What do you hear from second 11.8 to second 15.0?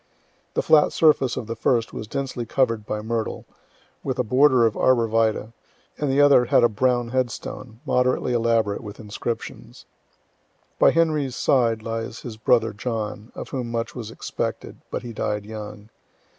lies his brother John, of whom much was expected,